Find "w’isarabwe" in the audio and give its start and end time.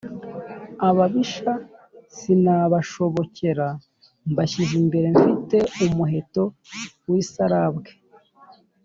7.09-7.91